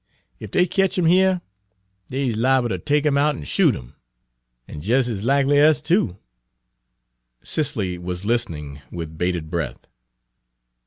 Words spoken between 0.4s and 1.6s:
Ef dey ketch 'im yere,